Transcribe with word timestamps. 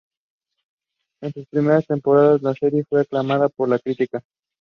En 1.21 1.31
sus 1.31 1.45
primeras 1.45 1.85
temporadas, 1.85 2.41
la 2.41 2.55
serie 2.55 2.83
fue 2.89 3.01
aclamada 3.01 3.49
por 3.49 3.69
la 3.69 3.77
crítica. 3.77 4.23